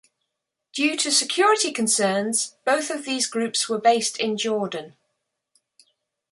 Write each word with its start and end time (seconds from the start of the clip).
Due 0.73 0.97
to 0.97 1.11
security 1.11 1.71
concerns, 1.71 2.55
both 2.65 2.89
of 2.89 3.05
these 3.05 3.27
groups 3.27 3.69
were 3.69 3.77
based 3.77 4.19
in 4.19 4.35
Jordan. 4.35 4.95